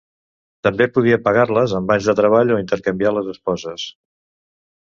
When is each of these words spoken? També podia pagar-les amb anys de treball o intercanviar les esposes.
També 0.67 0.87
podia 0.95 1.19
pagar-les 1.27 1.75
amb 1.81 1.93
anys 1.97 2.09
de 2.13 2.17
treball 2.21 2.57
o 2.57 2.59
intercanviar 2.65 3.15
les 3.19 3.33
esposes. 3.37 3.85